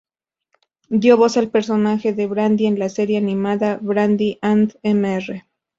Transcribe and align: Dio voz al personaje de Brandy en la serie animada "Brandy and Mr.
Dio 0.89 1.15
voz 1.15 1.37
al 1.37 1.51
personaje 1.51 2.11
de 2.13 2.25
Brandy 2.25 2.65
en 2.65 2.79
la 2.79 2.89
serie 2.89 3.19
animada 3.19 3.77
"Brandy 3.79 4.39
and 4.41 4.73
Mr. 4.83 5.43